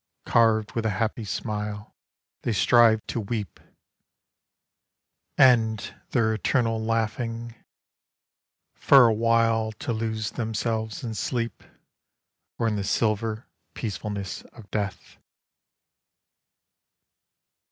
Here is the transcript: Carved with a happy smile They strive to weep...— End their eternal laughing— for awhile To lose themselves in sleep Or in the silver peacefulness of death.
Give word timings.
Carved 0.25 0.71
with 0.71 0.83
a 0.83 0.89
happy 0.97 1.23
smile 1.23 1.93
They 2.41 2.53
strive 2.53 3.05
to 3.05 3.19
weep...— 3.19 3.59
End 5.37 5.93
their 6.09 6.33
eternal 6.33 6.83
laughing— 6.83 7.53
for 8.73 9.05
awhile 9.05 9.71
To 9.73 9.93
lose 9.93 10.31
themselves 10.31 11.03
in 11.03 11.13
sleep 11.13 11.61
Or 12.57 12.67
in 12.67 12.77
the 12.77 12.83
silver 12.83 13.45
peacefulness 13.75 14.41
of 14.53 14.71
death. 14.71 15.17